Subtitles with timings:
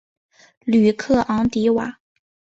[0.65, 1.99] 吕克昂迪瓦。